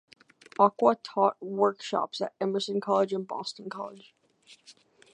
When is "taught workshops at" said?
0.95-2.33